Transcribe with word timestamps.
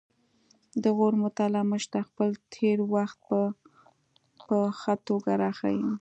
د 0.83 0.83
غور 0.97 1.13
مطالعه 1.23 1.67
موږ 1.71 1.83
ته 1.93 1.99
خپل 2.09 2.29
تیر 2.53 2.77
وخت 2.95 3.19
په 4.47 4.57
ښه 4.79 4.93
توګه 5.07 5.31
راښيي 5.41 5.83